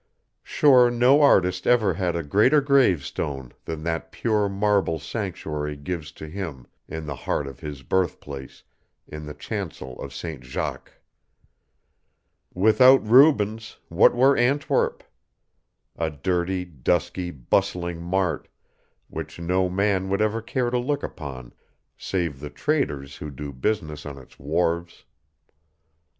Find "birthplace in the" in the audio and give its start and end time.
7.83-9.33